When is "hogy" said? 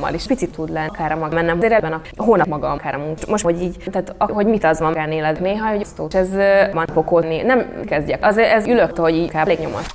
3.44-3.62, 4.18-4.46, 5.68-5.86, 8.96-9.14